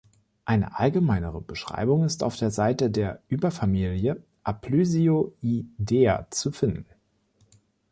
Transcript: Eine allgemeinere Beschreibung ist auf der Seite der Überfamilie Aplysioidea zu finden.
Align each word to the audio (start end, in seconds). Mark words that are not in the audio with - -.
Eine 0.45 0.79
allgemeinere 0.79 1.41
Beschreibung 1.41 2.03
ist 2.05 2.23
auf 2.23 2.35
der 2.35 2.49
Seite 2.49 2.89
der 2.89 3.21
Überfamilie 3.27 4.23
Aplysioidea 4.43 6.25
zu 6.31 6.49
finden. 6.51 6.85